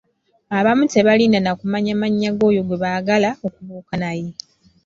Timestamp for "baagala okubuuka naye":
2.83-4.29